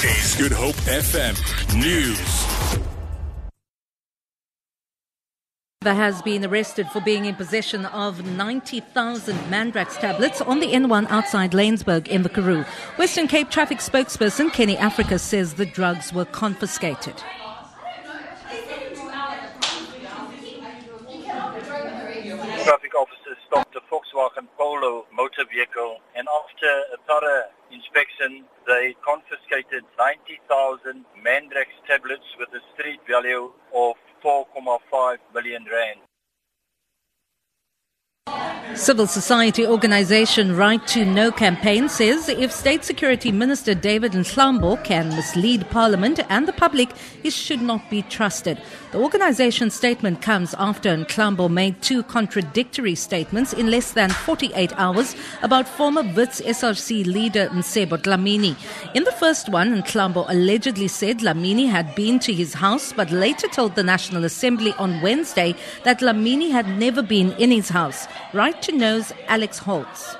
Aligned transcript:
This 0.00 0.36
is 0.36 0.40
Good 0.40 0.52
Hope 0.52 0.76
FM 0.86 1.34
News. 1.76 2.46
has 5.82 6.22
been 6.22 6.44
arrested 6.44 6.86
for 6.90 7.00
being 7.00 7.24
in 7.24 7.34
possession 7.34 7.84
of 7.86 8.24
90,000 8.24 9.34
Mandrax 9.50 9.98
tablets 9.98 10.40
on 10.40 10.60
the 10.60 10.68
N1 10.68 11.10
outside 11.10 11.50
Laingsburg 11.50 12.06
in 12.06 12.22
the 12.22 12.28
Karoo. 12.28 12.64
Western 12.96 13.26
Cape 13.26 13.50
traffic 13.50 13.78
spokesperson 13.78 14.52
Kenny 14.52 14.76
Africa 14.76 15.18
says 15.18 15.54
the 15.54 15.66
drugs 15.66 16.12
were 16.12 16.26
confiscated. 16.26 17.16
Traffic 22.62 22.94
officers 22.94 23.36
stopped 23.48 23.74
a 23.74 23.80
Volkswagen 23.92 24.46
Polo 24.56 25.06
motor 25.38 25.50
vehicle 25.52 25.96
and 26.16 26.26
after 26.28 26.66
a 26.66 26.96
thorough 27.06 27.44
inspection 27.70 28.44
they 28.66 28.94
confiscated 29.04 29.84
90,000 29.98 31.04
Mandrax 31.24 31.66
tablets 31.86 32.24
with 32.38 32.48
a 32.54 32.60
street 32.74 33.00
value 33.08 33.50
of 33.74 33.94
4.5 34.24 35.18
million 35.34 35.64
rand. 35.70 36.00
Civil 38.74 39.06
society 39.06 39.66
organization 39.66 40.56
Right 40.56 40.86
to 40.88 41.04
Know 41.04 41.32
campaign 41.32 41.88
says 41.88 42.28
if 42.28 42.52
State 42.52 42.84
Security 42.84 43.32
Minister 43.32 43.74
David 43.74 44.12
Mahlobo 44.12 44.82
can 44.84 45.08
mislead 45.08 45.68
Parliament 45.70 46.20
and 46.28 46.46
the 46.46 46.52
public, 46.52 46.90
he 47.22 47.30
should 47.30 47.60
not 47.60 47.90
be 47.90 48.02
trusted. 48.02 48.60
The 48.92 48.98
organization's 48.98 49.74
statement 49.74 50.22
comes 50.22 50.54
after 50.58 50.96
Mahlobo 50.96 51.50
made 51.50 51.82
two 51.82 52.02
contradictory 52.04 52.94
statements 52.94 53.52
in 53.52 53.70
less 53.70 53.92
than 53.92 54.10
48 54.10 54.72
hours 54.76 55.16
about 55.42 55.66
former 55.68 56.02
Wits 56.14 56.40
SRC 56.40 57.04
leader 57.04 57.48
Mcebo 57.48 57.98
Dlamini. 57.98 58.56
In 58.94 59.04
the 59.04 59.12
first 59.12 59.48
one, 59.48 59.82
Mahlobo 59.82 60.24
allegedly 60.28 60.88
said 60.88 61.18
Dlamini 61.18 61.68
had 61.68 61.94
been 61.94 62.18
to 62.20 62.32
his 62.32 62.54
house 62.54 62.92
but 62.92 63.10
later 63.10 63.48
told 63.48 63.74
the 63.74 63.82
National 63.82 64.24
Assembly 64.24 64.72
on 64.78 65.00
Wednesday 65.02 65.54
that 65.84 66.00
Dlamini 66.00 66.50
had 66.50 66.68
never 66.78 67.02
been 67.02 67.32
in 67.32 67.50
his 67.50 67.68
house. 67.68 68.06
Right 68.32 68.57
to 68.62 68.72
Know's 68.72 69.12
Alex 69.28 69.60
Hotz. 69.60 70.16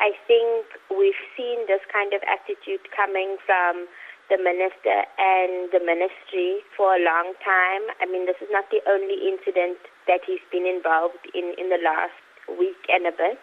I 0.00 0.12
think 0.26 0.66
we've 0.90 1.22
seen 1.36 1.66
this 1.66 1.82
kind 1.92 2.14
of 2.14 2.22
attitude 2.24 2.86
coming 2.94 3.36
from 3.44 3.86
the 4.30 4.38
minister 4.38 5.08
and 5.18 5.72
the 5.72 5.80
ministry 5.80 6.60
for 6.76 6.94
a 6.94 7.00
long 7.02 7.34
time. 7.42 7.88
I 8.00 8.06
mean, 8.06 8.26
this 8.26 8.36
is 8.40 8.48
not 8.52 8.70
the 8.70 8.80
only 8.88 9.26
incident 9.26 9.78
that 10.06 10.20
he's 10.26 10.44
been 10.52 10.66
involved 10.66 11.24
in 11.34 11.54
in 11.58 11.68
the 11.68 11.80
last 11.82 12.16
week 12.46 12.78
and 12.88 13.06
a 13.06 13.12
bit. 13.12 13.40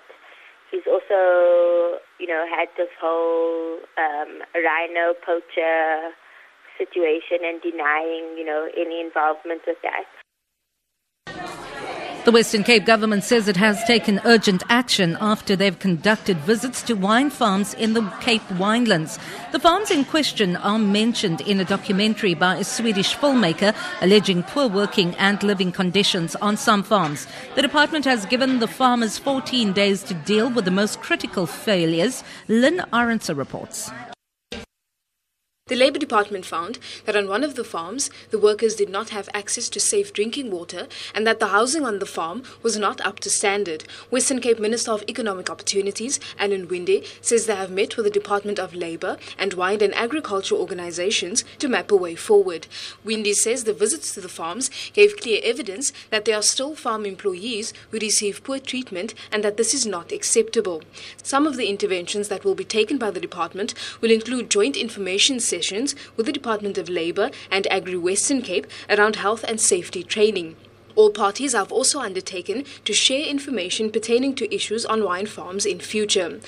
He's 0.71 0.85
also, 0.89 1.99
you 2.19 2.27
know, 2.27 2.45
had 2.49 2.69
this 2.77 2.89
whole 3.01 3.79
um, 3.97 4.41
rhino 4.53 5.13
poacher 5.25 6.13
situation 6.77 7.45
and 7.45 7.61
denying, 7.61 8.37
you 8.37 8.45
know, 8.45 8.69
any 8.75 9.01
involvement 9.01 9.61
with 9.67 9.77
that. 9.83 10.09
The 12.25 12.31
Western 12.31 12.63
Cape 12.63 12.85
government 12.85 13.23
says 13.23 13.47
it 13.47 13.55
has 13.57 13.83
taken 13.83 14.19
urgent 14.25 14.63
action 14.67 15.15
after 15.21 15.55
they've 15.55 15.77
conducted 15.77 16.37
visits 16.37 16.81
to 16.81 16.95
wine 16.95 17.29
farms 17.29 17.75
in 17.75 17.93
the 17.93 18.01
Cape 18.19 18.41
Winelands. 18.53 19.19
The 19.51 19.59
farms 19.59 19.91
in 19.91 20.05
question 20.05 20.55
are 20.55 20.79
mentioned 20.79 21.41
in 21.41 21.59
a 21.59 21.63
documentary 21.65 22.33
by 22.33 22.55
a 22.55 22.63
Swedish 22.63 23.15
filmmaker 23.15 23.75
alleging 24.01 24.41
poor 24.41 24.67
working 24.67 25.13
and 25.17 25.43
living 25.43 25.71
conditions 25.71 26.35
on 26.37 26.57
some 26.57 26.81
farms. 26.81 27.27
The 27.53 27.61
department 27.61 28.05
has 28.05 28.25
given 28.25 28.57
the 28.57 28.67
farmers 28.67 29.19
14 29.19 29.71
days 29.73 30.01
to 30.05 30.15
deal 30.15 30.49
with 30.49 30.65
the 30.65 30.71
most 30.71 31.01
critical 31.01 31.45
failures. 31.45 32.23
Lynn 32.47 32.79
Arendse 32.91 33.37
reports. 33.37 33.91
The 35.67 35.75
Labour 35.75 35.97
Department 35.97 36.45
found 36.45 36.77
that 37.05 37.15
on 37.15 37.27
one 37.27 37.43
of 37.43 37.55
the 37.55 37.63
farms, 37.63 38.11
the 38.29 38.37
workers 38.37 38.75
did 38.75 38.87
not 38.87 39.09
have 39.09 39.27
access 39.33 39.67
to 39.69 39.79
safe 39.79 40.13
drinking 40.13 40.51
water 40.51 40.87
and 41.15 41.25
that 41.25 41.39
the 41.39 41.47
housing 41.47 41.83
on 41.83 41.97
the 41.97 42.05
farm 42.05 42.43
was 42.61 42.77
not 42.77 43.01
up 43.01 43.19
to 43.21 43.31
standard. 43.31 43.83
Western 44.11 44.41
Cape 44.41 44.59
Minister 44.59 44.91
of 44.91 45.03
Economic 45.09 45.49
Opportunities, 45.49 46.19
Alan 46.37 46.67
Winde, 46.67 47.03
says 47.19 47.47
they 47.47 47.55
have 47.55 47.71
met 47.71 47.97
with 47.97 48.05
the 48.05 48.11
Department 48.11 48.59
of 48.59 48.75
Labour 48.75 49.17
and 49.39 49.55
wine 49.55 49.81
and 49.81 49.95
agriculture 49.95 50.53
organisations 50.53 51.43
to 51.57 51.67
map 51.67 51.89
a 51.89 51.95
way 51.95 52.13
forward. 52.13 52.67
Winde 53.03 53.35
says 53.35 53.63
the 53.63 53.73
visits 53.73 54.13
to 54.13 54.21
the 54.21 54.29
farms 54.29 54.69
gave 54.93 55.17
clear 55.17 55.41
evidence 55.43 55.91
that 56.11 56.25
there 56.25 56.37
are 56.37 56.43
still 56.43 56.75
farm 56.75 57.07
employees 57.07 57.73
who 57.89 57.97
receive 57.97 58.43
poor 58.43 58.59
treatment 58.59 59.15
and 59.31 59.43
that 59.43 59.57
this 59.57 59.73
is 59.73 59.87
not 59.87 60.11
acceptable. 60.11 60.83
Some 61.23 61.47
of 61.47 61.57
the 61.57 61.69
interventions 61.69 62.27
that 62.27 62.45
will 62.45 62.53
be 62.53 62.63
taken 62.63 62.99
by 62.99 63.09
the 63.09 63.19
department 63.19 63.73
will 63.99 64.11
include 64.11 64.51
joint 64.51 64.77
information 64.77 65.39
sessions 65.55 65.95
with 66.15 66.25
the 66.25 66.37
Department 66.39 66.77
of 66.77 66.89
Labour 66.89 67.31
and 67.49 67.65
Agri 67.67 67.97
Western 67.97 68.41
Cape 68.41 68.67
around 68.89 69.15
health 69.15 69.43
and 69.47 69.59
safety 69.59 70.03
training. 70.03 70.55
All 70.95 71.11
parties 71.11 71.53
have 71.53 71.71
also 71.71 71.99
undertaken 71.99 72.65
to 72.85 72.93
share 72.93 73.25
information 73.35 73.91
pertaining 73.91 74.35
to 74.35 74.53
issues 74.53 74.85
on 74.85 75.03
wine 75.03 75.25
farms 75.25 75.65
in 75.65 75.79
future. 75.79 76.39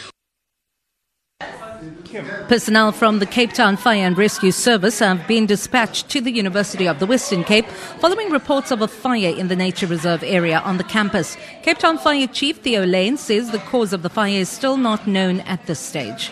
Personnel 2.47 2.91
from 2.91 3.19
the 3.19 3.25
Cape 3.25 3.53
Town 3.53 3.78
Fire 3.78 4.06
and 4.07 4.18
Rescue 4.18 4.51
Service 4.51 5.00
have 5.00 5.28
been 5.28 5.45
dispatched 5.45 6.09
to 6.09 6.22
the 6.22 6.31
University 6.31 6.88
of 6.88 7.00
the 7.00 7.06
Western 7.06 7.44
Cape 7.44 7.68
following 8.01 8.31
reports 8.31 8.72
of 8.72 8.81
a 8.81 8.88
fire 8.88 9.35
in 9.41 9.47
the 9.47 9.56
nature 9.56 9.85
reserve 9.85 10.24
area 10.24 10.59
on 10.59 10.78
the 10.78 10.84
campus. 10.95 11.38
Cape 11.62 11.78
Town 11.78 11.97
Fire 11.97 12.28
Chief 12.28 12.57
Theo 12.57 12.85
Layne 12.85 13.18
says 13.18 13.51
the 13.51 13.59
cause 13.59 13.94
of 13.94 14.01
the 14.01 14.09
fire 14.09 14.39
is 14.39 14.50
still 14.50 14.78
not 14.78 15.06
known 15.06 15.41
at 15.41 15.66
this 15.68 15.79
stage. 15.79 16.31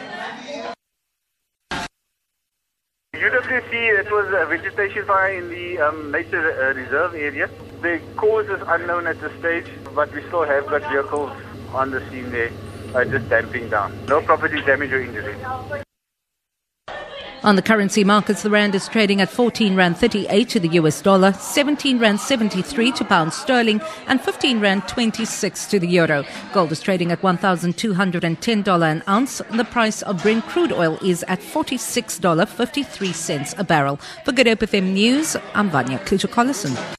UWC, 3.15 3.71
it 3.99 4.11
was 4.11 4.27
a 4.33 4.45
vegetation 4.45 5.05
fire 5.05 5.33
in 5.33 5.49
the 5.49 5.79
um, 5.79 6.11
nature 6.11 6.51
uh, 6.61 6.73
reserve 6.73 7.13
area. 7.15 7.49
The 7.81 8.01
cause 8.17 8.45
is 8.47 8.61
unknown 8.67 9.07
at 9.07 9.19
this 9.21 9.31
stage, 9.39 9.67
but 9.93 10.13
we 10.13 10.21
still 10.27 10.43
have 10.43 10.67
got 10.67 10.81
vehicles 10.91 11.31
on 11.73 11.91
the 11.91 12.01
scene 12.09 12.31
there, 12.31 12.51
uh, 12.93 13.05
just 13.05 13.29
damping 13.29 13.69
down. 13.69 14.05
No 14.07 14.21
property 14.21 14.61
damage 14.61 14.91
or 14.91 15.01
injury. 15.01 15.84
On 17.45 17.55
the 17.55 17.61
currency 17.61 18.03
markets, 18.03 18.41
the 18.41 18.49
rand 18.49 18.73
is 18.73 18.87
trading 18.87 19.21
at 19.21 19.29
14 19.29 19.75
rand 19.75 19.97
38 19.97 20.49
to 20.49 20.59
the 20.59 20.69
US 20.79 20.99
dollar, 20.99 21.31
17 21.33 21.99
rand 21.99 22.19
73 22.19 22.91
to 22.93 23.05
pound 23.05 23.33
sterling, 23.33 23.79
and 24.07 24.19
15 24.19 24.59
rand 24.59 24.87
26 24.87 25.67
to 25.67 25.79
the 25.79 25.87
euro. 25.87 26.25
Gold 26.53 26.71
is 26.71 26.81
trading 26.81 27.11
at 27.11 27.21
$1,210 27.21 28.91
an 28.91 29.03
ounce. 29.07 29.43
The 29.51 29.63
price 29.63 30.01
of 30.01 30.23
Brent 30.23 30.43
crude 30.45 30.73
oil 30.73 30.97
is 31.03 31.23
at 31.27 31.39
$46.53 31.39 33.59
a 33.59 33.63
barrel. 33.63 33.99
For 34.23 34.31
Good 34.31 34.47
Hope 34.47 34.61
FM 34.61 34.93
News, 34.93 35.37
I'm 35.53 35.69
Vanya 35.69 35.99
Kluter-Collison. 35.99 36.75